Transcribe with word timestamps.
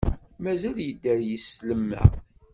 Mazal 0.43 0.77
yedder 0.85 1.19
yislem-a? 1.27 2.03